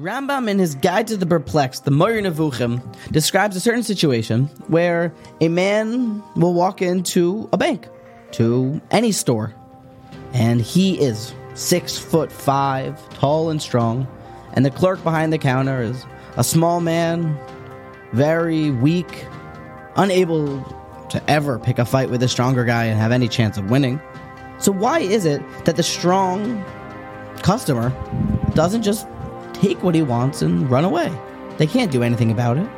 [0.00, 2.80] Rambam, in his Guide to the Perplexed, the Moreh Nevuchim,
[3.12, 7.86] describes a certain situation where a man will walk into a bank,
[8.32, 9.54] to any store,
[10.32, 14.08] and he is six foot five, tall and strong,
[14.54, 16.06] and the clerk behind the counter is
[16.38, 17.38] a small man,
[18.12, 19.26] very weak,
[19.96, 20.62] unable
[21.10, 24.00] to ever pick a fight with a stronger guy and have any chance of winning.
[24.58, 26.64] So, why is it that the strong
[27.42, 27.90] customer
[28.54, 29.06] doesn't just
[29.60, 31.12] take what he wants and run away?
[31.58, 32.68] They can't do anything about it.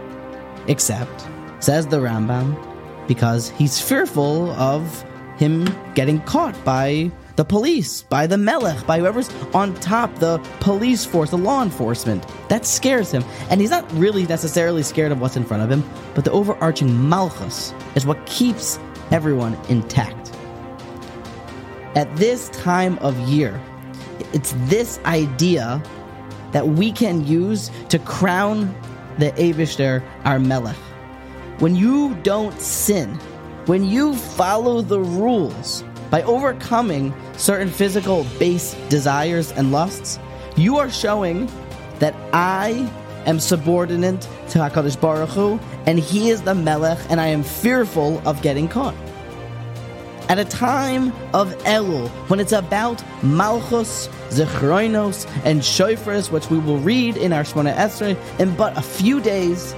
[0.67, 1.27] Except,
[1.61, 2.57] says the Rambam,
[3.07, 5.05] because he's fearful of
[5.37, 11.05] him getting caught by the police, by the melech, by whoever's on top, the police
[11.05, 12.27] force, the law enforcement.
[12.49, 13.25] That scares him.
[13.49, 17.09] And he's not really necessarily scared of what's in front of him, but the overarching
[17.09, 18.79] malchus is what keeps
[19.11, 20.33] everyone intact.
[21.95, 23.61] At this time of year,
[24.33, 25.83] it's this idea
[26.53, 28.75] that we can use to crown
[29.19, 30.77] the Aibishter, our melech.
[31.59, 33.15] When you don't sin,
[33.67, 40.19] when you follow the rules, by overcoming certain physical base desires and lusts,
[40.57, 41.51] you are showing
[42.01, 42.91] that I
[43.25, 48.21] am subordinate to HaKadosh Baruch Hu, and He is the Melech, and I am fearful
[48.27, 48.95] of getting caught.
[50.33, 56.79] At a time of Elul, when it's about Malchus, Zichronos, and Shofros, which we will
[56.79, 59.75] read in our Shmona Esrei in but a few days,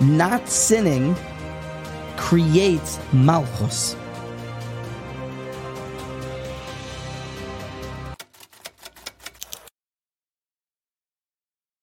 [0.00, 1.14] not sinning
[2.16, 3.94] creates Malchus